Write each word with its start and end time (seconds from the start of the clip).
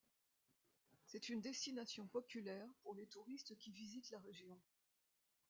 C'est 1.05 1.29
une 1.29 1.41
destination 1.41 2.07
populaire 2.07 2.67
pour 2.81 2.95
les 2.95 3.05
touristes 3.05 3.55
qui 3.59 3.71
visitent 3.71 4.09
la 4.09 4.17
région. 4.17 4.59